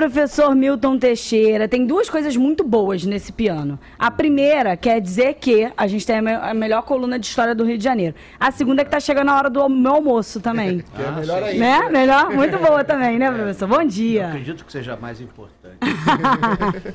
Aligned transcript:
Professor 0.00 0.54
Milton 0.54 0.98
Teixeira, 0.98 1.68
tem 1.68 1.84
duas 1.86 2.08
coisas 2.08 2.34
muito 2.34 2.64
boas 2.64 3.04
nesse 3.04 3.32
piano. 3.32 3.78
A 3.98 4.10
primeira 4.10 4.74
quer 4.74 4.98
dizer 4.98 5.34
que 5.34 5.70
a 5.76 5.86
gente 5.86 6.06
tem 6.06 6.16
a, 6.16 6.22
me- 6.22 6.32
a 6.34 6.54
melhor 6.54 6.80
coluna 6.84 7.18
de 7.18 7.26
história 7.26 7.54
do 7.54 7.64
Rio 7.64 7.76
de 7.76 7.84
Janeiro. 7.84 8.14
A 8.38 8.50
segunda 8.50 8.80
é 8.80 8.84
que 8.86 8.90
tá 8.90 8.98
chegando 8.98 9.28
a 9.28 9.36
hora 9.36 9.50
do 9.50 9.68
meu 9.68 9.92
almoço 9.96 10.40
também. 10.40 10.80
Que 10.96 11.02
é 11.02 11.10
melhor 11.10 11.42
ainda. 11.42 11.58
né? 11.60 11.88
Melhor? 11.90 12.30
Muito 12.30 12.58
boa 12.58 12.82
também, 12.82 13.18
né, 13.18 13.30
professor? 13.30 13.68
Bom 13.68 13.82
Eu 13.82 13.88
dia. 13.88 14.28
acredito 14.28 14.64
que 14.64 14.72
seja 14.72 14.96
mais 14.96 15.20
importante. 15.20 15.76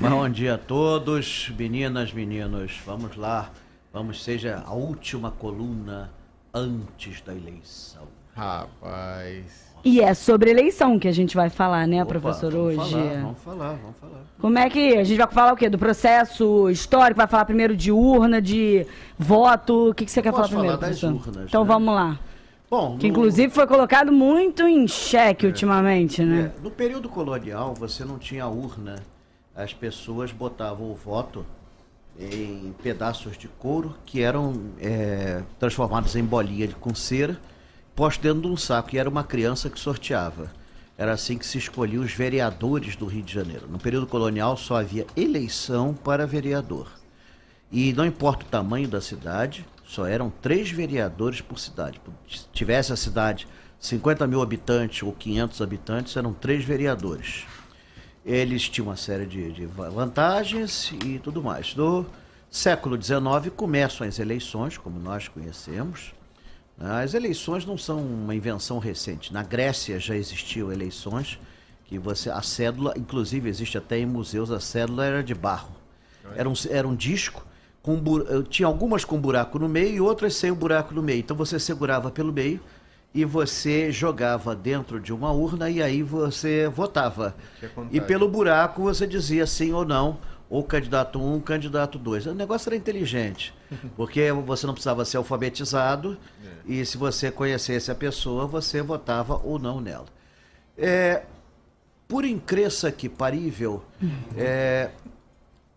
bom 0.10 0.28
dia 0.28 0.54
a 0.54 0.58
todos, 0.58 1.52
meninas, 1.56 2.12
meninos. 2.12 2.80
Vamos 2.84 3.14
lá. 3.16 3.50
Vamos, 3.92 4.24
seja 4.24 4.64
a 4.66 4.74
última 4.74 5.30
coluna 5.30 6.10
antes 6.52 7.20
da 7.20 7.32
eleição. 7.32 8.02
Rapaz. 8.34 9.65
E 9.84 10.00
é 10.00 10.14
sobre 10.14 10.50
eleição 10.50 10.98
que 10.98 11.06
a 11.06 11.12
gente 11.12 11.36
vai 11.36 11.48
falar, 11.48 11.86
né, 11.86 12.02
Opa, 12.02 12.18
professor, 12.18 12.50
vamos 12.52 12.66
hoje. 12.78 12.90
Falar, 12.92 13.20
vamos 13.22 13.38
falar, 13.38 13.72
vamos 13.74 13.96
falar. 14.00 14.24
Como 14.40 14.58
é 14.58 14.68
que 14.68 14.96
a 14.96 15.04
gente 15.04 15.16
vai 15.18 15.30
falar 15.30 15.52
o 15.52 15.56
quê? 15.56 15.68
Do 15.68 15.78
processo 15.78 16.68
histórico? 16.68 17.18
Vai 17.18 17.26
falar 17.28 17.44
primeiro 17.44 17.76
de 17.76 17.92
urna, 17.92 18.42
de 18.42 18.84
voto? 19.18 19.90
O 19.90 19.94
que, 19.94 20.04
que 20.04 20.10
você 20.10 20.20
quer 20.20 20.32
falar 20.32 20.48
primeiro, 20.48 20.76
falar 20.76 20.88
das 20.90 21.00
professor? 21.00 21.28
urnas, 21.30 21.48
Então 21.48 21.62
né? 21.62 21.68
vamos 21.68 21.94
lá. 21.94 22.18
Bom, 22.68 22.98
Que 22.98 23.06
no- 23.06 23.12
inclusive 23.12 23.52
foi 23.52 23.66
colocado 23.66 24.12
muito 24.12 24.64
em 24.66 24.88
xeque 24.88 25.46
ultimamente, 25.46 26.24
né? 26.24 26.52
É, 26.56 26.62
no 26.62 26.70
período 26.70 27.08
colonial, 27.08 27.72
você 27.74 28.04
não 28.04 28.18
tinha 28.18 28.46
urna. 28.48 28.96
As 29.54 29.72
pessoas 29.72 30.32
botavam 30.32 30.90
o 30.90 30.94
voto 30.94 31.46
em 32.18 32.74
pedaços 32.82 33.38
de 33.38 33.46
couro 33.46 33.94
que 34.04 34.20
eram 34.20 34.54
é, 34.80 35.42
transformados 35.60 36.16
em 36.16 36.24
bolinha 36.24 36.66
de 36.66 36.74
com 36.74 36.94
cera, 36.94 37.38
posto 37.96 38.20
dentro 38.22 38.42
de 38.42 38.46
um 38.46 38.56
saco. 38.56 38.94
E 38.94 38.98
era 38.98 39.08
uma 39.10 39.24
criança 39.24 39.68
que 39.68 39.80
sorteava. 39.80 40.50
Era 40.96 41.12
assim 41.12 41.36
que 41.36 41.44
se 41.44 41.58
escolhiam 41.58 42.02
os 42.04 42.12
vereadores 42.12 42.94
do 42.94 43.06
Rio 43.06 43.22
de 43.22 43.32
Janeiro. 43.34 43.66
No 43.68 43.78
período 43.78 44.06
colonial 44.06 44.56
só 44.56 44.76
havia 44.80 45.06
eleição 45.16 45.92
para 45.92 46.26
vereador. 46.26 46.88
E 47.72 47.92
não 47.92 48.06
importa 48.06 48.44
o 48.46 48.48
tamanho 48.48 48.86
da 48.88 49.00
cidade, 49.00 49.66
só 49.84 50.06
eram 50.06 50.30
três 50.30 50.70
vereadores 50.70 51.40
por 51.40 51.58
cidade. 51.58 52.00
Se 52.30 52.46
tivesse 52.52 52.92
a 52.92 52.96
cidade 52.96 53.46
50 53.80 54.26
mil 54.26 54.40
habitantes 54.40 55.02
ou 55.02 55.12
500 55.12 55.60
habitantes, 55.60 56.16
eram 56.16 56.32
três 56.32 56.64
vereadores. 56.64 57.44
Eles 58.24 58.68
tinham 58.68 58.88
uma 58.88 58.96
série 58.96 59.26
de, 59.26 59.52
de 59.52 59.66
va- 59.66 59.88
vantagens 59.90 60.92
e 61.04 61.18
tudo 61.18 61.42
mais. 61.42 61.74
No 61.76 62.06
século 62.50 63.00
XIX 63.00 63.52
começam 63.54 64.06
as 64.06 64.18
eleições, 64.18 64.78
como 64.78 64.98
nós 64.98 65.28
conhecemos. 65.28 66.14
As 66.78 67.14
eleições 67.14 67.64
não 67.64 67.78
são 67.78 68.00
uma 68.00 68.34
invenção 68.34 68.78
recente. 68.78 69.32
Na 69.32 69.42
Grécia 69.42 69.98
já 69.98 70.14
existiam 70.14 70.70
eleições 70.70 71.38
que 71.86 71.98
você 71.98 72.28
a 72.28 72.42
cédula, 72.42 72.92
inclusive 72.96 73.48
existe 73.48 73.78
até 73.78 73.98
em 73.98 74.06
museus, 74.06 74.50
a 74.50 74.60
cédula 74.60 75.04
era 75.04 75.22
de 75.22 75.34
barro. 75.34 75.74
Era 76.34 76.48
um, 76.48 76.54
era 76.68 76.86
um 76.86 76.94
disco 76.94 77.46
com 77.80 77.94
eh, 77.94 78.42
tinha 78.50 78.66
algumas 78.66 79.04
com 79.04 79.18
buraco 79.18 79.60
no 79.60 79.68
meio 79.68 79.94
e 79.94 80.00
outras 80.00 80.34
sem 80.34 80.50
o 80.50 80.56
buraco 80.56 80.92
no 80.92 81.02
meio. 81.02 81.20
Então 81.20 81.36
você 81.36 81.58
segurava 81.58 82.10
pelo 82.10 82.32
meio 82.32 82.60
e 83.14 83.24
você 83.24 83.92
jogava 83.92 84.54
dentro 84.54 85.00
de 85.00 85.12
uma 85.12 85.30
urna 85.30 85.70
e 85.70 85.80
aí 85.80 86.02
você 86.02 86.68
votava. 86.68 87.34
Tinha 87.58 87.70
E 87.92 88.00
pelo 88.00 88.28
buraco 88.28 88.82
você 88.82 89.06
dizia 89.06 89.46
sim 89.46 89.72
ou 89.72 89.84
não, 89.84 90.18
ou 90.48 90.62
candidato 90.62 91.18
1, 91.18 91.34
um, 91.34 91.40
candidato 91.40 91.98
2. 91.98 92.26
O 92.26 92.34
negócio 92.34 92.68
era 92.68 92.76
inteligente, 92.76 93.54
porque 93.96 94.30
você 94.32 94.66
não 94.66 94.74
precisava 94.74 95.04
ser 95.04 95.16
alfabetizado 95.16 96.16
e 96.64 96.84
se 96.84 96.96
você 96.96 97.30
conhecesse 97.30 97.90
a 97.90 97.94
pessoa, 97.94 98.46
você 98.46 98.82
votava 98.82 99.40
ou 99.42 99.58
não 99.58 99.80
nela. 99.80 100.06
É, 100.76 101.22
por 102.08 102.24
incresça 102.24 102.92
que 102.92 103.08
parível, 103.08 103.82
é, 104.36 104.90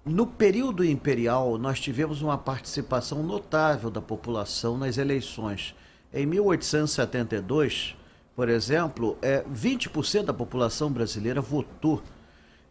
no 0.05 0.25
período 0.25 0.83
imperial, 0.83 1.57
nós 1.57 1.79
tivemos 1.79 2.21
uma 2.21 2.38
participação 2.38 3.21
notável 3.23 3.89
da 3.89 4.01
população 4.01 4.77
nas 4.77 4.97
eleições. 4.97 5.75
Em 6.13 6.25
1872, 6.25 7.95
por 8.35 8.49
exemplo, 8.49 9.17
é, 9.21 9.44
20% 9.44 10.23
da 10.23 10.33
população 10.33 10.91
brasileira 10.91 11.41
votou. 11.41 12.01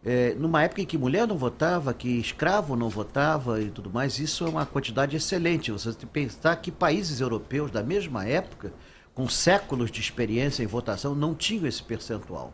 É, 0.03 0.33
numa 0.35 0.63
época 0.63 0.81
em 0.81 0.85
que 0.85 0.97
mulher 0.97 1.27
não 1.27 1.37
votava, 1.37 1.93
que 1.93 2.07
escravo 2.19 2.75
não 2.75 2.87
votava 2.87 3.61
e 3.61 3.69
tudo 3.69 3.89
mais, 3.89 4.17
isso 4.17 4.45
é 4.45 4.49
uma 4.49 4.65
quantidade 4.65 5.15
excelente. 5.15 5.71
Você 5.71 5.91
tem 5.91 5.99
que 5.99 6.05
pensar 6.05 6.55
que 6.55 6.71
países 6.71 7.19
europeus 7.19 7.69
da 7.69 7.83
mesma 7.83 8.25
época, 8.25 8.71
com 9.13 9.27
séculos 9.27 9.91
de 9.91 9.99
experiência 9.99 10.63
em 10.63 10.67
votação, 10.67 11.13
não 11.13 11.35
tinham 11.35 11.65
esse 11.65 11.83
percentual. 11.83 12.53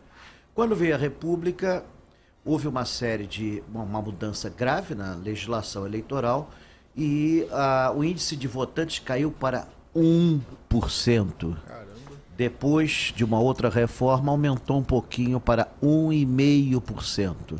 Quando 0.54 0.74
veio 0.74 0.94
a 0.94 0.98
República, 0.98 1.84
houve 2.44 2.66
uma 2.66 2.84
série 2.84 3.26
de 3.26 3.62
uma, 3.72 4.00
mudança 4.02 4.48
grave 4.48 4.94
na 4.94 5.14
legislação 5.14 5.86
eleitoral 5.86 6.50
e 6.96 7.46
ah, 7.52 7.92
o 7.94 8.02
índice 8.02 8.34
de 8.36 8.48
votantes 8.48 8.98
caiu 8.98 9.30
para 9.30 9.68
1%. 9.94 11.56
Depois 12.36 13.12
de 13.16 13.24
uma 13.24 13.40
outra 13.40 13.70
reforma, 13.70 14.30
aumentou 14.30 14.78
um 14.78 14.84
pouquinho 14.84 15.40
para 15.40 15.68
1,5%. 15.82 17.58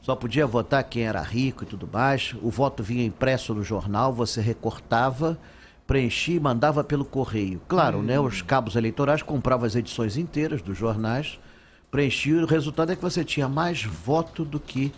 Só 0.00 0.14
podia 0.14 0.46
votar 0.46 0.84
quem 0.84 1.02
era 1.02 1.20
rico 1.20 1.64
e 1.64 1.66
tudo 1.66 1.88
mais. 1.92 2.34
O 2.40 2.48
voto 2.48 2.82
vinha 2.82 3.04
impresso 3.04 3.52
no 3.52 3.62
jornal, 3.62 4.12
você 4.12 4.40
recortava, 4.40 5.38
preenchia 5.86 6.36
e 6.36 6.40
mandava 6.40 6.82
pelo 6.82 7.04
correio. 7.04 7.60
Claro, 7.68 8.02
né, 8.02 8.18
os 8.18 8.40
cabos 8.40 8.76
eleitorais 8.76 9.22
compravam 9.22 9.66
as 9.66 9.74
edições 9.74 10.16
inteiras 10.16 10.62
dos 10.62 10.78
jornais, 10.78 11.38
preenchiam 11.90 12.40
e 12.40 12.44
o 12.44 12.46
resultado 12.46 12.92
é 12.92 12.96
que 12.96 13.02
você 13.02 13.24
tinha 13.24 13.48
mais 13.48 13.84
voto 13.84 14.44
do 14.44 14.58
que 14.58 14.92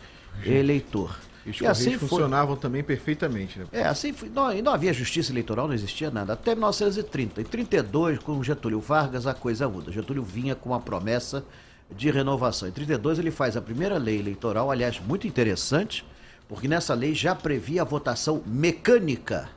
eleitor. 0.44 1.18
E 1.48 1.50
os 1.50 1.60
E 1.60 1.66
assim 1.66 1.84
correios 1.84 2.00
foi. 2.00 2.08
funcionavam 2.08 2.56
também 2.56 2.82
perfeitamente, 2.84 3.58
né? 3.58 3.66
É, 3.72 3.84
assim 3.84 4.12
foi. 4.12 4.28
Não, 4.28 4.52
e 4.52 4.60
não 4.60 4.72
havia 4.72 4.92
justiça 4.92 5.32
eleitoral, 5.32 5.66
não 5.66 5.74
existia 5.74 6.10
nada. 6.10 6.34
Até 6.34 6.54
1930. 6.54 7.40
Em 7.40 7.44
32, 7.44 8.18
com 8.18 8.42
Getúlio 8.42 8.80
Vargas, 8.80 9.26
a 9.26 9.32
coisa 9.34 9.68
muda. 9.68 9.90
Getúlio 9.90 10.22
vinha 10.22 10.54
com 10.54 10.68
uma 10.70 10.80
promessa 10.80 11.44
de 11.90 12.10
renovação. 12.10 12.68
Em 12.68 12.72
32, 12.72 13.18
ele 13.18 13.30
faz 13.30 13.56
a 13.56 13.62
primeira 13.62 13.96
lei 13.96 14.18
eleitoral, 14.18 14.70
aliás, 14.70 15.00
muito 15.00 15.26
interessante, 15.26 16.04
porque 16.46 16.68
nessa 16.68 16.92
lei 16.92 17.14
já 17.14 17.34
previa 17.34 17.80
a 17.80 17.84
votação 17.84 18.42
mecânica. 18.44 19.48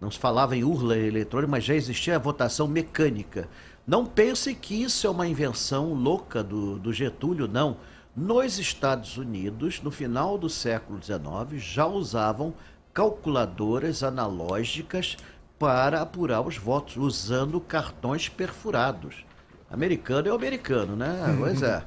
Não 0.00 0.10
se 0.12 0.18
falava 0.18 0.56
em 0.56 0.62
urna 0.62 0.96
eletrônica, 0.96 1.50
mas 1.50 1.64
já 1.64 1.74
existia 1.74 2.14
a 2.14 2.20
votação 2.20 2.68
mecânica. 2.68 3.48
Não 3.84 4.06
pense 4.06 4.54
que 4.54 4.80
isso 4.80 5.06
é 5.06 5.10
uma 5.10 5.26
invenção 5.26 5.92
louca 5.92 6.40
do, 6.42 6.78
do 6.78 6.92
Getúlio, 6.92 7.48
não. 7.48 7.78
Nos 8.20 8.58
Estados 8.58 9.16
Unidos, 9.16 9.80
no 9.80 9.92
final 9.92 10.36
do 10.36 10.50
século 10.50 10.98
XIX, 11.00 11.62
já 11.62 11.86
usavam 11.86 12.52
calculadoras 12.92 14.02
analógicas 14.02 15.16
para 15.56 16.02
apurar 16.02 16.40
os 16.40 16.58
votos, 16.58 16.96
usando 16.96 17.60
cartões 17.60 18.28
perfurados. 18.28 19.24
Americano 19.70 20.26
é 20.26 20.32
o 20.32 20.34
americano, 20.34 20.96
né? 20.96 21.16
Pois 21.38 21.62
é. 21.62 21.84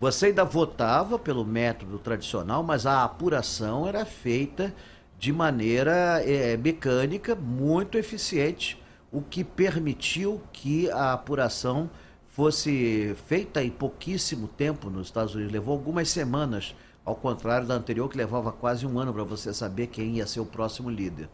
Você 0.00 0.26
ainda 0.26 0.46
votava 0.46 1.18
pelo 1.18 1.44
método 1.44 1.98
tradicional, 1.98 2.62
mas 2.62 2.86
a 2.86 3.04
apuração 3.04 3.86
era 3.86 4.06
feita 4.06 4.74
de 5.18 5.30
maneira 5.30 6.22
eh, 6.24 6.56
mecânica 6.56 7.34
muito 7.34 7.98
eficiente, 7.98 8.82
o 9.12 9.20
que 9.20 9.44
permitiu 9.44 10.40
que 10.54 10.90
a 10.90 11.12
apuração 11.12 11.90
fosse 12.36 13.16
feita 13.26 13.64
em 13.64 13.70
pouquíssimo 13.70 14.46
tempo 14.46 14.90
nos 14.90 15.06
Estados 15.06 15.34
Unidos. 15.34 15.54
Levou 15.54 15.72
algumas 15.72 16.10
semanas, 16.10 16.76
ao 17.02 17.14
contrário 17.14 17.66
da 17.66 17.72
anterior, 17.72 18.10
que 18.10 18.18
levava 18.18 18.52
quase 18.52 18.86
um 18.86 18.98
ano 18.98 19.10
para 19.10 19.24
você 19.24 19.54
saber 19.54 19.86
quem 19.86 20.16
ia 20.16 20.26
ser 20.26 20.40
o 20.40 20.44
próximo 20.44 20.90
líder. 20.90 21.30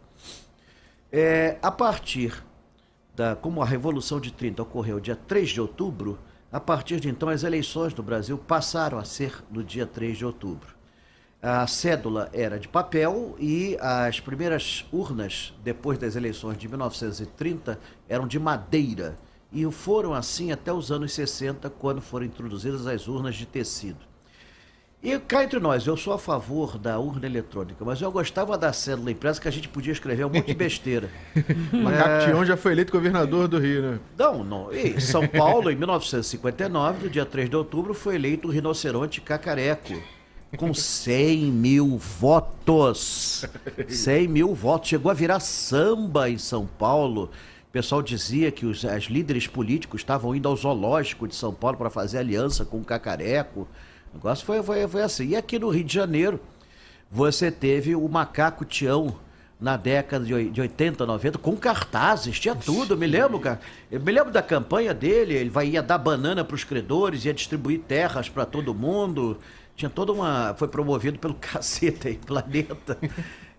É, 1.11 1.59
a 1.61 1.73
partir 1.73 2.41
da. 3.17 3.35
Como 3.35 3.61
a 3.61 3.67
Revolução 3.67 4.21
de 4.21 4.33
30 4.33 4.63
ocorreu 4.63 5.01
dia 5.01 5.17
3 5.17 5.51
de 5.51 5.61
outubro, 5.61 6.21
a 6.53 6.61
partir 6.61 7.01
de 7.01 7.09
então 7.09 7.29
as 7.29 7.43
eleições 7.43 7.93
do 7.93 8.03
Brasil 8.03 8.39
passaram 8.39 8.97
a 8.97 9.05
ser 9.05 9.43
no 9.51 9.65
dia 9.65 9.85
3 9.85 10.17
de 10.17 10.25
outubro. 10.25 10.73
A 11.43 11.67
cédula 11.67 12.31
era 12.33 12.61
de 12.61 12.69
papel 12.69 13.35
e 13.41 13.77
as 13.81 14.21
primeiras 14.21 14.87
urnas, 14.93 15.53
depois 15.65 15.99
das 15.99 16.15
eleições 16.15 16.57
de 16.57 16.69
1930, 16.69 17.77
eram 18.09 18.29
de 18.29 18.39
madeira. 18.39 19.19
E 19.53 19.71
foram 19.71 20.15
assim 20.15 20.51
até 20.51 20.73
os 20.73 20.91
anos 20.91 21.13
60, 21.13 21.69
quando 21.71 22.01
foram 22.01 22.25
introduzidas 22.25 22.87
as 22.87 23.07
urnas 23.07 23.35
de 23.35 23.45
tecido. 23.45 24.13
E 25.03 25.19
cá 25.19 25.43
entre 25.43 25.59
nós, 25.59 25.85
eu 25.85 25.97
sou 25.97 26.13
a 26.13 26.19
favor 26.19 26.79
da 26.79 26.97
urna 26.97 27.27
eletrônica, 27.27 27.85
mas 27.85 28.01
eu 28.01 28.13
gostava 28.13 28.57
da 28.57 28.73
cédula 28.73 29.11
impressa 29.11 29.41
que 29.41 29.49
a 29.49 29.51
gente 29.51 29.69
podia 29.69 29.93
escrever 29.93 30.25
um 30.25 30.31
monte 30.31 30.47
de 30.47 30.55
besteira. 30.55 31.11
Macaco 31.73 32.25
Tião 32.25 32.47
já 32.47 32.57
foi 32.57 32.71
eleito 32.71 32.93
governador 32.93 33.49
do 33.49 33.59
Rio, 33.59 33.83
né? 33.83 33.99
Não, 34.17 34.45
não. 34.45 34.73
Em 34.73 35.01
São 35.01 35.27
Paulo, 35.27 35.73
em 35.73 35.75
1959, 35.75 37.07
no 37.07 37.11
dia 37.11 37.27
3 37.27 37.51
de 37.51 37.57
outubro, 37.57 37.95
foi 37.95 38.15
eleito 38.15 38.47
o 38.47 38.51
rinoceronte 38.53 39.21
cacareco. 39.21 40.01
Com 40.57 40.73
100 40.73 41.51
mil 41.51 41.99
votos. 41.99 43.45
100 43.89 44.29
mil 44.29 44.55
votos. 44.55 44.89
Chegou 44.89 45.11
a 45.11 45.15
virar 45.15 45.41
samba 45.41 46.31
em 46.31 46.39
São 46.39 46.65
Paulo. 46.65 47.29
O 47.73 47.79
pessoal 47.81 48.03
dizia 48.03 48.51
que 48.53 48.67
os 48.67 48.85
as 48.85 49.05
líderes 49.05 49.47
políticos 49.47 50.03
estavam 50.03 50.37
indo 50.37 50.47
ao 50.47 50.55
zoológico 50.55 51.27
de 51.27 51.35
São 51.35 51.55
Paulo 51.55 51.79
para 51.79 51.89
fazer 51.89 52.19
aliança 52.19 52.67
com 52.67 52.77
o 52.77 52.85
cacareco. 52.85 53.67
O 54.13 54.17
negócio 54.19 54.45
foi, 54.45 54.63
foi, 54.63 54.87
foi 54.87 55.01
assim. 55.01 55.29
E 55.29 55.37
aqui 55.37 55.59
no 55.59 55.71
Rio 55.71 55.83
de 55.83 55.95
Janeiro, 55.95 56.39
você 57.11 57.51
teve 57.51 57.97
o 57.97 58.07
Macaco 58.07 58.67
Tião 58.67 59.17
na 59.59 59.79
década 59.79 60.23
de 60.23 60.35
oi- 60.35 60.51
de 60.51 60.61
80, 60.61 61.07
90, 61.07 61.39
com 61.39 61.57
cartazes, 61.57 62.39
tinha 62.39 62.55
tudo, 62.55 62.95
me 62.95 63.07
lembro, 63.07 63.41
cara. 63.41 63.59
Eu 63.91 64.01
me 64.01 64.13
lembro 64.13 64.31
da 64.31 64.43
campanha 64.43 64.93
dele, 64.93 65.33
ele 65.33 65.49
vai, 65.49 65.69
ia 65.69 65.83
dar 65.83 65.97
banana 65.97 66.45
para 66.45 66.55
os 66.55 66.65
credores, 66.65 67.25
ia 67.25 67.33
distribuir 67.33 67.81
terras 67.81 68.29
para 68.29 68.45
todo 68.45 68.75
mundo. 68.75 69.39
Tinha 69.75 69.89
toda 69.89 70.13
uma. 70.13 70.53
Foi 70.59 70.69
promovido 70.69 71.19
pelo 71.19 71.33
caceta 71.41 72.09
aí, 72.09 72.19
planeta. 72.19 72.99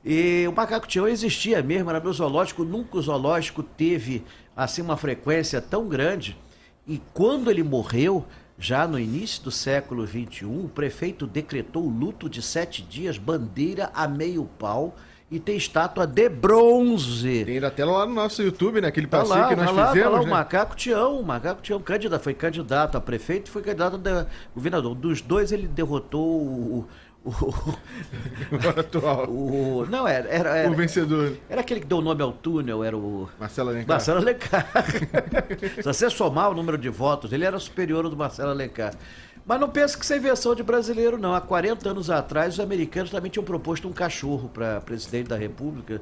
E 0.05 0.45
o 0.47 0.51
Macaco 0.51 0.87
Tião 0.87 1.07
existia 1.07 1.63
mesmo, 1.63 1.89
era 1.89 1.99
meu 1.99 2.11
zoológico, 2.11 2.63
nunca 2.63 2.97
o 2.97 3.01
zoológico 3.01 3.63
teve 3.63 4.23
assim 4.55 4.81
uma 4.81 4.97
frequência 4.97 5.61
tão 5.61 5.87
grande. 5.87 6.37
E 6.85 7.01
quando 7.13 7.49
ele 7.49 7.63
morreu, 7.63 8.25
já 8.57 8.85
no 8.85 8.99
início 8.99 9.43
do 9.43 9.51
século 9.51 10.05
XXI, 10.05 10.45
o 10.45 10.69
prefeito 10.73 11.25
decretou 11.25 11.87
luto 11.87 12.29
de 12.29 12.41
sete 12.41 12.81
dias, 12.81 13.17
bandeira 13.17 13.89
a 13.93 14.07
meio 14.07 14.43
pau 14.59 14.95
e 15.31 15.39
tem 15.39 15.57
estátua 15.57 16.05
de 16.05 16.29
bronze. 16.29 17.43
Tem 17.45 17.57
até 17.57 17.83
lá 17.83 18.05
no 18.05 18.13
nosso 18.13 18.43
YouTube, 18.43 18.81
né? 18.81 18.89
Aquele 18.89 19.07
Tá 19.07 19.19
passeio 19.19 19.39
lá, 19.39 19.47
que 19.47 19.55
nós 19.55 19.65
tá 19.65 19.71
lá, 19.71 19.85
tá 19.87 19.93
fizemos, 19.93 20.13
lá, 20.13 20.21
o 20.21 20.25
né? 20.25 20.29
Macaco 20.29 20.75
Tião, 20.75 21.19
o 21.19 21.25
Macaco 21.25 21.61
Tião 21.61 21.81
candidato, 21.81 22.21
foi 22.21 22.33
candidato 22.35 22.97
a 22.97 23.01
prefeito 23.01 23.47
e 23.47 23.49
foi 23.49 23.63
candidato 23.63 23.99
a 24.07 24.27
governador. 24.53 24.93
Dos 24.93 25.21
dois 25.21 25.51
ele 25.51 25.67
derrotou 25.67 26.23
o... 26.23 26.87
o, 27.25 28.79
atual. 28.79 29.29
o- 29.29 29.85
não, 29.89 30.07
era, 30.07 30.27
era, 30.27 30.57
era, 30.57 30.69
O 30.71 30.75
vencedor. 30.75 31.37
era 31.49 31.61
aquele 31.61 31.79
que 31.79 31.85
deu 31.87 31.99
o 31.99 32.01
nome 32.01 32.21
ao 32.21 32.31
túnel, 32.33 32.83
era 32.83 32.97
o... 32.97 33.29
Marcelo 33.39 33.69
Alencar. 33.69 33.87
Marcelo 33.87 34.19
Alencar. 34.19 34.67
Se 35.75 35.83
você 35.83 36.09
somar 36.09 36.51
o 36.51 36.53
número 36.53 36.77
de 36.77 36.89
votos, 36.89 37.31
ele 37.31 37.45
era 37.45 37.57
superior 37.59 38.03
ao 38.03 38.11
do 38.11 38.17
Marcelo 38.17 38.49
Alencar. 38.51 38.93
Mas 39.45 39.59
não 39.59 39.69
pense 39.69 39.97
que 39.97 40.03
isso 40.03 40.13
é 40.13 40.17
invenção 40.17 40.55
de 40.55 40.63
brasileiro, 40.63 41.17
não. 41.17 41.33
Há 41.35 41.41
40 41.41 41.89
anos 41.89 42.09
atrás, 42.09 42.53
os 42.55 42.59
americanos 42.59 43.11
também 43.11 43.29
tinham 43.29 43.43
proposto 43.43 43.87
um 43.87 43.93
cachorro 43.93 44.49
para 44.49 44.79
presidente 44.81 45.27
da 45.27 45.35
República. 45.37 46.01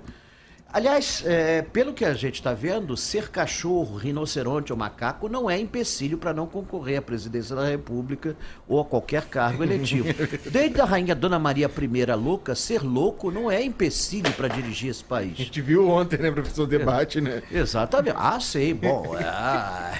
Aliás, 0.73 1.23
é, 1.25 1.62
pelo 1.62 1.94
que 1.94 2.06
a 2.06 2.13
gente 2.13 2.35
está 2.35 2.53
vendo, 2.53 2.95
ser 2.95 3.29
cachorro, 3.29 3.97
rinoceronte 3.97 4.71
ou 4.71 4.77
macaco 4.77 5.27
não 5.27 5.50
é 5.50 5.59
empecilho 5.59 6.18
para 6.18 6.33
não 6.33 6.47
concorrer 6.47 7.00
à 7.00 7.01
presidência 7.01 7.56
da 7.56 7.68
República 7.68 8.35
ou 8.68 8.79
a 8.79 8.85
qualquer 8.85 9.25
cargo 9.25 9.63
eletivo. 9.63 10.07
Desde 10.50 10.79
a 10.79 10.85
rainha 10.85 11.13
Dona 11.13 11.38
Maria 11.38 11.69
I 11.69 12.06
louca, 12.15 12.56
ser 12.56 12.83
louco 12.83 13.29
não 13.29 13.51
é 13.51 13.62
empecilho 13.62 14.31
para 14.33 14.47
dirigir 14.47 14.89
esse 14.89 15.03
país. 15.03 15.33
A 15.33 15.44
gente 15.44 15.62
viu 15.62 15.89
ontem, 15.89 16.18
né, 16.18 16.31
professor? 16.31 16.65
Debate, 16.65 17.19
né? 17.19 17.44
Exatamente. 17.51 18.15
Ah, 18.17 18.39
sei. 18.39 18.74
Bom, 18.74 19.15
ah, 19.19 19.91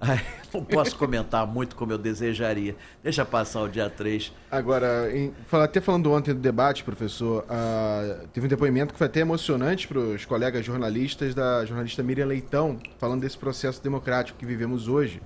ai, 0.00 0.20
não 0.52 0.64
posso 0.64 0.96
comentar 0.96 1.46
muito 1.46 1.76
como 1.76 1.92
eu 1.92 1.98
desejaria. 1.98 2.76
Deixa 3.02 3.24
passar 3.24 3.62
o 3.62 3.68
dia 3.68 3.88
3. 3.88 4.32
Agora, 4.50 5.10
em- 5.16 5.32
até 5.52 5.80
falando 5.80 6.10
ontem 6.12 6.32
do 6.34 6.40
debate, 6.40 6.82
professor, 6.84 7.44
ah, 7.48 8.24
teve 8.32 8.46
um 8.46 8.48
depoimento 8.48 8.92
que 8.92 8.98
foi 8.98 9.06
até 9.06 9.20
emocionante 9.20 9.86
para 9.86 9.98
os 9.98 10.24
colegas 10.24 10.64
jornalistas 10.64 11.34
da 11.34 11.64
jornalista 11.64 12.02
Miriam 12.02 12.26
Leitão, 12.26 12.78
falando 12.98 13.20
desse 13.22 13.38
processo 13.38 13.82
democrático 13.82 14.38
que 14.38 14.46
vivemos 14.46 14.88
hoje. 14.88 15.20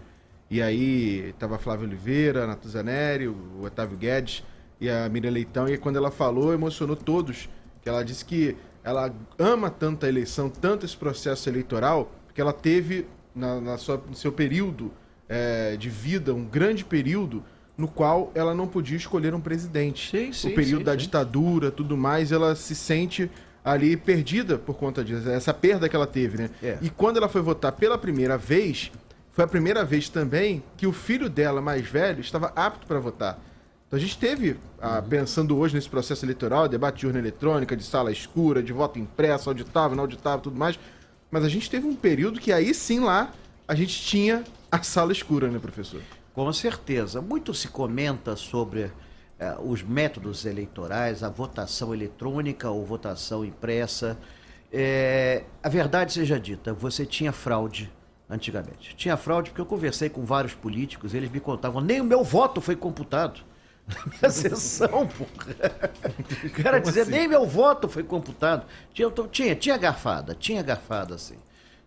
E 0.51 0.61
aí 0.61 1.31
estava 1.31 1.59
Flávio 1.59 1.87
Oliveira, 1.87 2.47
Natuzaneri, 2.47 3.27
o 3.29 3.63
Otávio 3.65 3.97
Guedes 3.97 4.45
e 4.81 4.91
a 4.91 5.09
Miriam 5.09 5.31
Leitão, 5.31 5.69
e 5.69 5.79
quando 5.79 5.97
ela 5.97 6.11
falou, 6.11 6.53
emocionou 6.53 6.95
todos, 6.97 7.49
que 7.83 7.89
ela 7.89 8.05
disse 8.05 8.25
que 8.25 8.57
ela 8.83 9.11
ama 9.39 9.71
tanto 9.71 10.05
a 10.05 10.09
eleição, 10.09 10.51
tanto 10.51 10.85
esse 10.85 10.97
processo 10.97 11.49
eleitoral, 11.49 12.13
que 12.35 12.41
ela 12.41 12.53
teve 12.53 13.07
na, 13.35 13.61
na 13.61 13.79
sua, 13.79 13.97
no 13.97 14.15
seu 14.15 14.31
período 14.31 14.93
eh, 15.29 15.77
de 15.79 15.89
vida, 15.89 16.35
um 16.35 16.45
grande 16.45 16.85
período, 16.85 17.43
no 17.77 17.89
qual 17.89 18.31
ela 18.35 18.55
não 18.55 18.67
podia 18.67 18.97
escolher 18.97 19.35
um 19.35 19.41
presidente. 19.41 20.11
Sim, 20.11 20.33
sim, 20.33 20.53
o 20.53 20.55
período 20.55 20.79
sim, 20.81 20.85
da 20.85 20.95
ditadura, 20.95 21.71
tudo 21.71 21.97
mais, 21.97 22.31
ela 22.31 22.55
se 22.55 22.75
sente 22.75 23.31
ali 23.65 23.97
perdida 23.97 24.59
por 24.59 24.75
conta 24.77 25.03
disso, 25.03 25.29
essa 25.29 25.53
perda 25.55 25.89
que 25.89 25.97
ela 25.97 26.07
teve, 26.07 26.37
né? 26.37 26.51
É. 26.63 26.79
E 26.83 26.91
quando 26.91 27.17
ela 27.17 27.29
foi 27.29 27.41
votar 27.41 27.73
pela 27.73 27.97
primeira 27.97 28.37
vez, 28.37 28.93
foi 29.33 29.45
a 29.45 29.49
primeira 29.49 29.85
vez 29.85 30.09
também 30.09 30.63
que 30.77 30.87
o 30.87 30.93
filho 30.93 31.29
dela 31.31 31.61
mais 31.61 31.85
velho 31.87 32.21
estava 32.21 32.53
apto 32.55 32.87
para 32.87 33.01
votar. 33.01 33.41
Então 33.89 33.97
a 33.97 34.01
gente 34.01 34.19
teve, 34.19 34.57
ah, 34.81 34.99
Uhum. 35.03 35.09
pensando 35.09 35.57
hoje 35.57 35.75
nesse 35.75 35.89
processo 35.89 36.25
eleitoral, 36.25 36.69
debate 36.69 37.01
de 37.01 37.07
urna 37.07 37.19
eletrônica, 37.19 37.77
de 37.77 37.83
sala 37.85 38.13
escura, 38.13 38.63
de 38.63 38.73
voto 38.73 38.99
impresso, 38.99 39.49
auditável, 39.49 39.97
não 39.97 40.05
auditável, 40.05 40.41
tudo 40.41 40.59
mais. 40.59 40.79
Mas 41.31 41.43
a 41.45 41.49
gente 41.49 41.69
teve 41.71 41.87
um 41.87 41.97
período 41.97 42.39
que 42.39 42.53
aí 42.53 42.73
sim 42.75 43.01
lá 43.01 43.33
a 43.67 43.75
gente 43.75 43.99
tinha 44.03 44.45
a 44.77 44.83
sala 44.83 45.13
escura, 45.13 45.49
né, 45.49 45.59
professor? 45.59 46.03
Com 46.33 46.53
certeza. 46.53 47.21
Muito 47.21 47.55
se 47.55 47.69
comenta 47.69 48.37
sobre 48.37 48.93
eh, 49.39 49.57
os 49.63 49.83
métodos 49.83 50.45
eleitorais, 50.45 51.23
a 51.23 51.29
votação 51.29 51.95
eletrônica 51.95 52.69
ou 52.71 52.85
votação 52.85 53.45
impressa. 53.45 54.19
Eh, 54.73 55.45
a 55.63 55.69
verdade 55.69 56.13
seja 56.13 56.39
dita, 56.39 56.73
você 56.73 57.07
tinha 57.07 57.33
fraude 57.33 57.91
antigamente. 58.29 58.97
Tinha 58.97 59.17
fraude 59.17 59.51
porque 59.51 59.61
eu 59.61 59.67
conversei 59.67 60.09
com 60.09 60.25
vários 60.25 60.55
políticos, 60.55 61.15
eles 61.15 61.31
me 61.31 61.41
contavam, 61.41 61.81
nem 61.81 62.01
o 62.01 62.05
meu 62.05 62.25
voto 62.25 62.61
foi 62.61 62.75
computado. 62.75 63.41
Na 63.87 64.03
minha 64.07 64.31
sessão, 64.31 65.07
porra. 65.07 65.91
O 66.43 66.63
cara 66.63 66.81
Como 66.81 66.87
dizia, 66.87 67.03
assim? 67.03 67.11
nem 67.13 67.29
meu 67.29 67.47
voto 67.47 67.87
foi 67.87 68.03
computado. 68.03 68.67
Tinha, 68.95 69.11
tinha, 69.31 69.55
tinha 69.55 69.77
garfada, 69.77 70.35
tinha 70.35 70.63
garfada, 70.63 71.19
sim. 71.19 71.37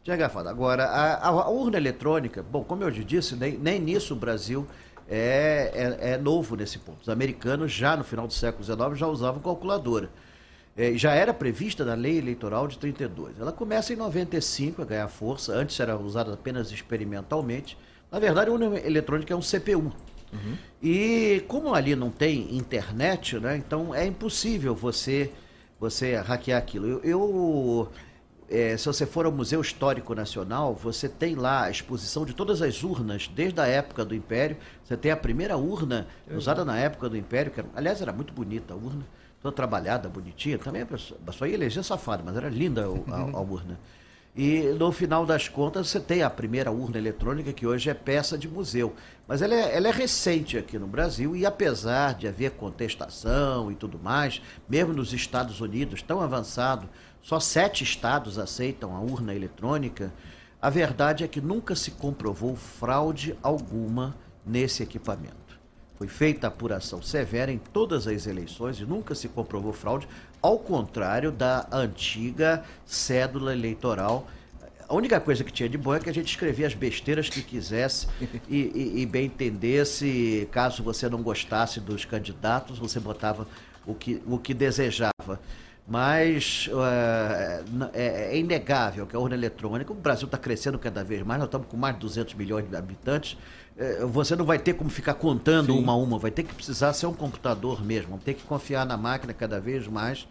Tinha 0.03 0.15
garfada. 0.15 0.49
Agora, 0.49 0.85
a, 0.85 1.27
a- 1.27 1.49
urna 1.49 1.77
eletrônica, 1.77 2.41
bom, 2.41 2.63
como 2.63 2.83
eu 2.83 2.91
já 2.91 3.03
disse, 3.03 3.35
nem, 3.35 3.57
nem 3.57 3.79
nisso 3.79 4.13
o 4.13 4.17
Brasil 4.17 4.65
é, 5.07 5.97
é, 6.01 6.11
é 6.13 6.17
novo 6.17 6.55
nesse 6.55 6.79
ponto. 6.79 7.01
Os 7.01 7.09
americanos, 7.09 7.71
já 7.71 7.95
no 7.97 8.03
final 8.03 8.25
do 8.27 8.33
século 8.33 8.63
XIX, 8.63 8.97
já 8.97 9.07
usavam 9.07 9.41
calculadora. 9.41 10.09
É, 10.77 10.93
já 10.95 11.11
era 11.13 11.33
prevista 11.33 11.83
na 11.83 11.95
lei 11.95 12.17
eleitoral 12.19 12.67
de 12.67 12.77
32. 12.77 13.39
Ela 13.39 13.51
começa 13.51 13.91
em 13.91 13.95
95 13.95 14.81
a 14.81 14.85
ganhar 14.85 15.07
força, 15.07 15.53
antes 15.53 15.79
era 15.79 15.97
usada 15.97 16.33
apenas 16.33 16.71
experimentalmente. 16.71 17.77
Na 18.11 18.19
verdade, 18.19 18.49
a 18.49 18.53
urna 18.53 18.79
eletrônica 18.79 19.33
é 19.33 19.35
um 19.37 19.41
CPU. 19.41 19.91
E 20.81 21.43
como 21.47 21.73
ali 21.73 21.95
não 21.95 22.09
tem 22.11 22.55
internet, 22.55 23.39
né, 23.39 23.57
então 23.57 23.93
é 23.95 24.05
impossível 24.05 24.75
você 24.75 25.31
você 25.79 26.15
hackear 26.15 26.57
aquilo. 26.59 26.87
Eu, 26.87 27.01
eu, 27.03 27.89
é, 28.49 28.77
se 28.77 28.85
você 28.85 29.05
for 29.05 29.25
ao 29.25 29.31
Museu 29.31 29.59
Histórico 29.61 30.15
Nacional, 30.15 30.73
você 30.73 31.09
tem 31.09 31.35
lá 31.35 31.63
a 31.63 31.69
exposição 31.71 32.25
de 32.25 32.33
todas 32.33 32.61
as 32.61 32.83
urnas 32.83 33.27
desde 33.27 33.59
a 33.59 33.67
época 33.67 34.05
do 34.05 34.15
Império. 34.15 34.57
Você 34.83 34.95
tem 34.95 35.11
a 35.11 35.17
primeira 35.17 35.57
urna 35.57 36.07
usada 36.31 36.63
na 36.63 36.77
época 36.77 37.09
do 37.09 37.17
Império, 37.17 37.51
que 37.51 37.59
era- 37.59 37.69
aliás 37.75 38.01
era 38.01 38.13
muito 38.13 38.33
bonita 38.33 38.73
a 38.73 38.77
urna, 38.77 39.05
toda 39.41 39.53
trabalhada, 39.55 40.07
bonitinha. 40.07 40.57
Também 40.57 40.81
a 40.81 40.85
pessoa, 40.85 41.19
só 41.33 41.45
ia 41.45 41.55
eleger 41.55 41.83
safado, 41.83 42.23
mas 42.25 42.35
era 42.37 42.47
linda 42.49 42.89
o- 42.89 43.03
a, 43.11 43.19
a 43.19 43.41
urna. 43.41 43.77
E 44.39 44.61
no 44.77 44.91
final 44.91 45.25
das 45.25 45.49
contas, 45.49 45.87
você 45.89 45.99
tem 45.99 46.21
a 46.21 46.29
primeira 46.29 46.69
urna 46.71 46.99
eletrônica, 46.99 47.51
que 47.51 47.65
hoje 47.65 47.89
é 47.89 47.93
peça 47.95 48.37
de 48.37 48.47
museu. 48.47 48.93
Mas 49.27 49.41
ela 49.41 49.55
é, 49.55 49.75
ela 49.75 49.87
é 49.87 49.91
recente 49.91 50.59
aqui 50.59 50.77
no 50.77 50.85
Brasil, 50.85 51.35
e 51.35 51.43
apesar 51.43 52.13
de 52.13 52.27
haver 52.27 52.51
contestação 52.51 53.71
e 53.71 53.75
tudo 53.75 53.99
mais, 53.99 54.39
mesmo 54.69 54.93
nos 54.93 55.11
Estados 55.11 55.59
Unidos, 55.59 56.03
tão 56.03 56.21
avançado, 56.21 56.87
só 57.27 57.41
sete 57.41 57.83
estados 57.83 58.39
aceitam 58.39 58.95
a 58.95 59.01
urna 59.01 59.35
eletrônica, 59.35 60.13
a 60.61 60.69
verdade 60.69 61.25
é 61.25 61.27
que 61.27 61.41
nunca 61.41 61.75
se 61.75 61.91
comprovou 61.91 62.55
fraude 62.55 63.35
alguma 63.43 64.15
nesse 64.45 64.81
equipamento. 64.81 65.59
Foi 65.97 66.07
feita 66.07 66.47
apuração 66.47 67.01
severa 67.01 67.51
em 67.51 67.57
todas 67.57 68.07
as 68.07 68.27
eleições 68.27 68.79
e 68.79 68.85
nunca 68.85 69.13
se 69.13 69.27
comprovou 69.27 69.73
fraude, 69.73 70.07
ao 70.41 70.57
contrário 70.57 71.29
da 71.29 71.67
antiga 71.69 72.63
cédula 72.85 73.51
eleitoral. 73.51 74.25
A 74.87 74.95
única 74.95 75.19
coisa 75.19 75.43
que 75.43 75.51
tinha 75.51 75.67
de 75.67 75.77
bom 75.77 75.93
é 75.93 75.99
que 75.99 76.09
a 76.09 76.13
gente 76.13 76.29
escrevia 76.29 76.65
as 76.67 76.73
besteiras 76.75 77.27
que 77.27 77.43
quisesse 77.43 78.07
e, 78.47 78.55
e- 78.57 79.01
e 79.01 79.05
bem 79.05 79.25
entendesse. 79.25 80.47
Caso 80.49 80.81
você 80.81 81.09
não 81.09 81.21
gostasse 81.21 81.81
dos 81.81 82.05
candidatos, 82.05 82.79
você 82.79 83.01
botava 83.01 83.45
o 83.85 83.93
que, 83.93 84.23
o 84.25 84.37
que 84.39 84.53
desejava. 84.53 85.41
Mas 85.87 86.69
eh, 86.69 87.63
n- 87.71 87.89
é, 87.93 88.33
é 88.33 88.37
inegável 88.37 89.07
que 89.07 89.15
a 89.15 89.19
urna 89.19 89.35
eletrônica, 89.35 89.91
o 89.91 89.95
Brasil 89.95 90.25
está 90.25 90.37
crescendo 90.37 90.77
cada 90.77 91.01
vez 91.01 91.23
mais, 91.23 91.39
nós 91.39 91.47
estamos 91.47 91.67
com 91.67 91.77
mais 91.77 91.95
de 91.95 92.01
200 92.01 92.33
milhões 92.33 92.69
de 92.69 92.75
habitantes, 92.75 93.37
eh, 93.77 94.03
você 94.05 94.35
não 94.35 94.43
vai 94.43 94.59
ter 94.59 94.73
como 94.73 94.89
ficar 94.89 95.13
contando 95.13 95.71
Sim. 95.71 95.79
uma 95.79 95.93
a 95.93 95.95
uma, 95.95 96.19
vai 96.19 96.29
ter 96.29 96.43
que 96.43 96.53
precisar 96.53 96.91
ser 96.91 97.05
um 97.05 97.13
computador 97.13 97.81
mesmo, 97.85 98.09
vamos 98.09 98.25
ter 98.25 98.33
que 98.33 98.43
confiar 98.43 98.85
na 98.85 98.97
máquina 98.97 99.33
cada 99.33 99.61
vez 99.61 99.87
mais. 99.87 100.27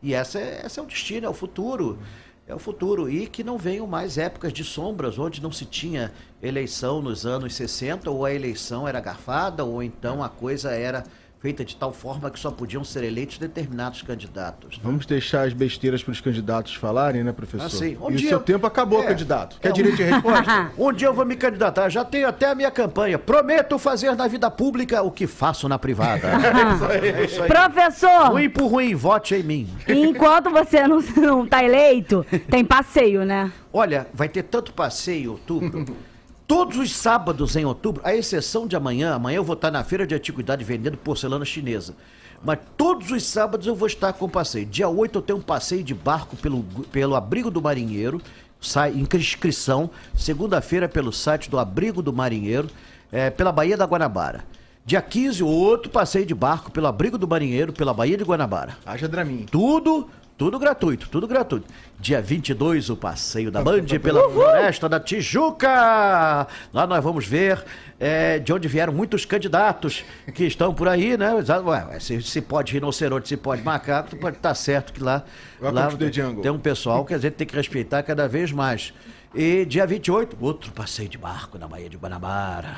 E 0.00 0.14
essa 0.14 0.38
é, 0.38 0.60
essa 0.64 0.80
é 0.80 0.82
o 0.82 0.86
destino, 0.86 1.26
é 1.26 1.28
o 1.28 1.34
futuro. 1.34 1.98
É 2.46 2.54
o 2.54 2.58
futuro. 2.58 3.08
E 3.10 3.26
que 3.26 3.44
não 3.44 3.58
venham 3.58 3.86
mais 3.86 4.16
épocas 4.16 4.52
de 4.52 4.64
sombras, 4.64 5.18
onde 5.18 5.42
não 5.42 5.52
se 5.52 5.64
tinha 5.64 6.10
eleição 6.42 7.02
nos 7.02 7.26
anos 7.26 7.54
60, 7.54 8.10
ou 8.10 8.24
a 8.24 8.32
eleição 8.32 8.88
era 8.88 8.98
garfada, 9.00 9.64
ou 9.64 9.82
então 9.82 10.22
a 10.22 10.28
coisa 10.28 10.70
era 10.70 11.04
feita 11.40 11.64
de 11.64 11.74
tal 11.74 11.90
forma 11.90 12.30
que 12.30 12.38
só 12.38 12.50
podiam 12.50 12.84
ser 12.84 13.02
eleitos 13.02 13.38
determinados 13.38 14.02
candidatos. 14.02 14.78
Vamos 14.82 15.06
deixar 15.06 15.46
as 15.46 15.54
besteiras 15.54 16.02
para 16.02 16.12
os 16.12 16.20
candidatos 16.20 16.74
falarem, 16.74 17.24
né, 17.24 17.32
professor? 17.32 17.64
Ah, 17.64 17.70
sim. 17.70 17.96
Um 17.98 18.10
e 18.10 18.14
o 18.14 18.16
dia- 18.18 18.28
seu 18.28 18.40
tempo 18.40 18.66
acabou, 18.66 19.02
É. 19.02 19.06
candidato. 19.06 19.58
Quer 19.58 19.68
É 19.68 19.70
um- 19.70 19.74
direito 19.74 19.96
de 19.96 20.02
resposta? 20.02 20.70
Um 20.76 20.92
dia 20.92 21.08
eu 21.08 21.14
vou 21.14 21.24
me 21.24 21.36
candidatar, 21.36 21.88
já 21.88 22.04
tenho 22.04 22.28
até 22.28 22.46
a 22.50 22.54
minha 22.54 22.70
campanha. 22.70 23.18
Prometo 23.18 23.78
fazer 23.78 24.14
na 24.14 24.28
vida 24.28 24.50
pública 24.50 25.00
o 25.02 25.10
que 25.10 25.26
faço 25.26 25.66
na 25.66 25.78
privada. 25.78 26.28
É 27.00 27.24
isso 27.24 27.42
aí. 27.42 27.48
Professor, 27.48 28.32
Ruim 28.32 28.50
por 28.50 28.66
ruim, 28.66 28.94
vote 28.94 29.34
em 29.34 29.42
mim. 29.42 29.68
enquanto 29.88 30.50
você 30.50 30.86
não, 30.86 31.00
não 31.16 31.46
tá 31.46 31.64
eleito, 31.64 32.24
tem 32.50 32.62
passeio, 32.64 33.24
né? 33.24 33.50
Olha, 33.72 34.06
vai 34.12 34.28
ter 34.28 34.42
tanto 34.42 34.72
passeio 34.74 35.32
outubro. 35.32 35.86
Todos 36.50 36.78
os 36.78 36.90
sábados 36.90 37.54
em 37.54 37.64
outubro, 37.64 38.02
à 38.04 38.12
exceção 38.12 38.66
de 38.66 38.74
amanhã, 38.74 39.14
amanhã 39.14 39.36
eu 39.36 39.44
vou 39.44 39.54
estar 39.54 39.70
na 39.70 39.84
feira 39.84 40.04
de 40.04 40.16
antiguidade 40.16 40.64
vendendo 40.64 40.98
porcelana 40.98 41.44
chinesa. 41.44 41.94
Mas 42.42 42.58
todos 42.76 43.12
os 43.12 43.22
sábados 43.22 43.68
eu 43.68 43.74
vou 43.76 43.86
estar 43.86 44.12
com 44.14 44.28
passeio. 44.28 44.66
Dia 44.66 44.88
8 44.88 45.16
eu 45.16 45.22
tenho 45.22 45.38
um 45.38 45.42
passeio 45.42 45.84
de 45.84 45.94
barco 45.94 46.34
pelo, 46.34 46.64
pelo 46.90 47.14
Abrigo 47.14 47.52
do 47.52 47.62
Marinheiro, 47.62 48.20
sai 48.60 48.90
inscrição. 48.90 49.90
Segunda-feira 50.12 50.88
pelo 50.88 51.12
site 51.12 51.48
do 51.48 51.56
Abrigo 51.56 52.02
do 52.02 52.12
Marinheiro, 52.12 52.68
eh, 53.12 53.30
pela 53.30 53.52
Baía 53.52 53.76
da 53.76 53.84
Guanabara. 53.84 54.44
Dia 54.84 55.00
15, 55.00 55.44
outro 55.44 55.88
passeio 55.88 56.26
de 56.26 56.34
barco 56.34 56.72
pelo 56.72 56.88
Abrigo 56.88 57.16
do 57.16 57.28
Marinheiro, 57.28 57.72
pela 57.72 57.94
Baía 57.94 58.16
de 58.16 58.24
Guanabara. 58.24 58.76
Haja 58.84 59.06
Dramin. 59.06 59.46
Tudo, 59.48 60.10
tudo 60.40 60.58
gratuito, 60.58 61.06
tudo 61.10 61.28
gratuito. 61.28 61.66
Dia 61.98 62.22
22, 62.22 62.88
o 62.88 62.96
passeio 62.96 63.50
da 63.50 63.62
Band 63.62 63.84
pela 64.02 64.26
Floresta 64.30 64.88
da 64.88 64.98
Tijuca. 64.98 66.46
Lá 66.72 66.86
nós 66.86 67.04
vamos 67.04 67.26
ver 67.26 67.62
é, 67.98 68.38
de 68.38 68.50
onde 68.50 68.66
vieram 68.66 68.90
muitos 68.90 69.26
candidatos 69.26 70.02
que 70.34 70.46
estão 70.46 70.72
por 70.72 70.88
aí, 70.88 71.14
né? 71.18 71.30
Ué, 71.34 72.00
se, 72.00 72.22
se 72.22 72.40
pode 72.40 72.72
rinoceronte, 72.72 73.28
se 73.28 73.36
pode 73.36 73.62
macaco, 73.62 74.16
pode 74.16 74.38
estar 74.38 74.54
certo 74.54 74.94
que 74.94 75.02
lá, 75.02 75.24
lá 75.60 75.90
jungle. 76.10 76.40
tem 76.40 76.50
um 76.50 76.58
pessoal 76.58 77.04
que 77.04 77.12
a 77.12 77.18
gente 77.18 77.34
tem 77.34 77.46
que 77.46 77.54
respeitar 77.54 78.02
cada 78.02 78.26
vez 78.26 78.50
mais. 78.50 78.94
E 79.32 79.64
dia 79.64 79.86
28, 79.86 80.36
outro 80.40 80.72
passeio 80.72 81.08
de 81.08 81.16
barco 81.16 81.56
na 81.56 81.68
Baía 81.68 81.88
de 81.88 81.96
Guanabara. 81.96 82.68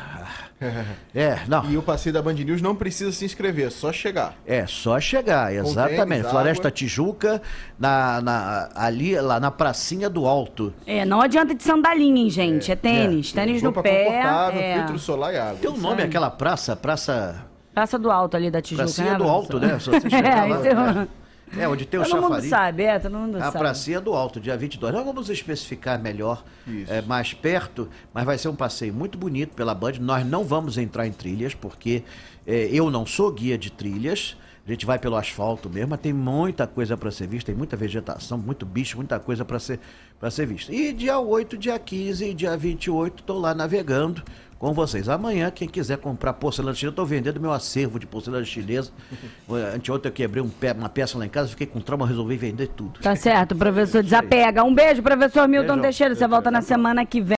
É, 1.13 1.41
não. 1.49 1.69
E 1.69 1.77
o 1.77 1.83
passeio 1.83 2.13
da 2.13 2.23
Band 2.23 2.35
News 2.35 2.63
não 2.63 2.77
precisa 2.77 3.11
se 3.11 3.25
inscrever, 3.25 3.73
só 3.73 3.93
chegar. 3.93 4.35
É, 4.47 4.65
só 4.65 5.01
chegar, 5.01 5.53
exatamente. 5.53 6.29
Floresta 6.29 6.69
água. 6.69 6.71
Tijuca, 6.71 7.43
na, 7.77 8.21
na- 8.21 8.69
ali 8.77 9.17
lá 9.21 9.41
na 9.41 9.51
pracinha 9.51 10.09
do 10.09 10.25
Alto. 10.25 10.73
É, 10.87 11.05
não 11.05 11.21
adianta 11.21 11.53
de 11.53 11.65
sandalinha, 11.65 12.23
hein, 12.23 12.31
gente. 12.31 12.71
É, 12.71 12.77
tênis. 12.77 13.33
Tênis 13.33 13.61
no 13.61 13.73
pé. 13.73 14.21
É. 14.55 14.75
filtro 14.79 14.99
solar 15.01 15.35
e 15.35 15.39
água. 15.39 15.57
Tem 15.61 15.69
um 15.71 15.77
nome 15.79 16.01
aquela 16.03 16.31
praça, 16.31 16.77
praça. 16.77 17.45
Praça 17.75 17.99
do 17.99 18.11
Alto 18.11 18.37
ali 18.37 18.49
da 18.51 18.63
Tijuca, 18.63 18.85
Pracinha 18.85 19.13
né, 19.13 19.19
do 19.19 19.25
Alto, 19.25 19.59
né? 19.59 19.79
Se 19.81 19.91
você 19.91 20.09
chegar 20.09 20.47
É, 20.47 20.53
lá, 20.53 21.01
isso 21.01 21.09
é... 21.59 21.69
Onde 21.69 21.85
tem 21.85 22.01
o 22.01 22.03
Todo 22.03 22.15
mundo 22.15 22.23
chafariz. 22.29 22.49
sabe, 22.51 22.83
é, 22.85 22.99
todo 22.99 23.17
mundo 23.19 23.37
A 23.37 23.45
sabe. 23.45 23.59
pracinha 23.59 24.01
do 24.01 24.13
Alto, 24.15 24.41
dia 24.41 24.57
22. 24.57 24.93
Nós 24.93 25.05
vamos 25.05 25.29
especificar 25.29 26.01
melhor, 26.01 26.43
é, 26.89 27.03
mais 27.03 27.35
perto, 27.35 27.89
mas 28.13 28.25
vai 28.25 28.39
ser 28.39 28.49
um 28.49 28.57
passeio 28.57 28.93
muito 28.95 29.19
bonito 29.19 29.55
pela 29.55 29.75
Band. 29.75 29.93
Nós 30.01 30.25
não 30.27 30.45
vamos 30.45 30.79
entrar 30.79 31.07
em 31.07 31.13
trilhas, 31.13 31.55
porque 31.55 32.03
é, 32.47 32.69
eu 32.73 32.91
não 32.91 33.05
sou 33.07 33.31
guia 33.33 33.59
de 33.59 33.71
trilhas. 33.71 34.37
A 34.65 34.71
gente 34.71 34.87
vai 34.87 34.97
pelo 34.97 35.17
asfalto 35.17 35.69
mesmo, 35.69 35.89
mas 35.91 36.01
tem 36.01 36.13
muita 36.13 36.69
coisa 36.69 36.97
para 36.97 37.11
ser 37.11 37.27
vista, 37.27 37.47
tem 37.51 37.57
muita 37.57 37.77
vegetação, 37.77 38.39
muito 38.39 38.65
bicho, 38.65 38.97
muita 38.97 39.19
coisa 39.19 39.45
para 39.45 39.59
ser, 39.59 39.81
pra 40.21 40.31
ser 40.31 40.47
vista. 40.47 40.73
E 40.73 40.93
dia 40.93 41.19
8, 41.19 41.59
dia 41.59 41.77
15 41.77 42.25
e 42.25 42.33
dia 42.33 42.57
28, 42.57 43.23
estou 43.23 43.41
lá 43.41 43.55
navegando 43.57 44.23
com 44.63 44.73
vocês. 44.73 45.09
Amanhã, 45.09 45.51
quem 45.51 45.67
quiser 45.69 45.99
comprar 45.99 46.33
porcelana 46.35 46.73
chinesa, 46.73 46.87
eu 46.87 46.91
estou 46.91 47.05
vendendo 47.05 47.41
meu 47.41 47.51
acervo 47.53 47.99
de 47.99 48.07
porcelana 48.07 48.45
chinesa. 48.45 48.93
Anteontem 49.75 50.09
eu 50.09 50.13
quebrei 50.15 50.41
um 50.41 50.49
pé- 50.49 50.73
uma 50.73 50.89
peça 50.89 51.19
lá 51.19 51.27
em 51.27 51.29
casa, 51.29 51.49
fiquei 51.49 51.67
com 51.67 51.81
trauma, 51.81 52.07
resolvi 52.07 52.37
vender 52.37 52.69
tudo. 52.69 53.01
Tá 53.01 53.17
certo, 53.17 53.57
professor. 53.57 54.05
Desapega. 54.05 54.63
Um 54.63 54.73
beijo, 54.73 55.03
professor 55.03 55.49
Milton. 55.49 55.81
Teixeira. 55.81 56.15
Você 56.15 56.29
volta 56.29 56.49
na 56.49 56.63
semana 56.63 57.05
que 57.05 57.21
vem. 57.21 57.31